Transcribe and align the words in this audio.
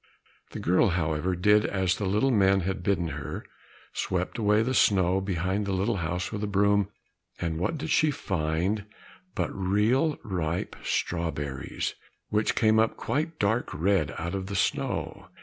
The 0.49 0.59
girl, 0.59 0.87
however, 0.97 1.35
did 1.35 1.63
as 1.63 1.95
the 1.97 2.07
little 2.07 2.31
men 2.31 2.61
had 2.61 2.81
bidden 2.81 3.09
her, 3.09 3.45
swept 3.93 4.39
away 4.39 4.63
the 4.63 4.73
snow 4.73 5.21
behind 5.21 5.67
the 5.67 5.73
little 5.73 5.97
house 5.97 6.31
with 6.31 6.41
the 6.41 6.47
broom, 6.47 6.89
and 7.39 7.59
what 7.59 7.77
did 7.77 7.91
she 7.91 8.09
find 8.09 8.85
but 9.35 9.53
real 9.53 10.17
ripe 10.23 10.75
strawberries, 10.81 11.93
which 12.29 12.55
came 12.55 12.79
up 12.79 12.97
quite 12.97 13.37
dark 13.37 13.69
red 13.75 14.15
out 14.17 14.33
of 14.33 14.47
the 14.47 14.55
snow! 14.55 15.27